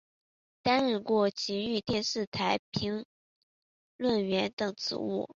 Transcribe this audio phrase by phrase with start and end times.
[0.63, 3.05] 担任过崎玉电视台评
[3.97, 5.29] 论员等职务。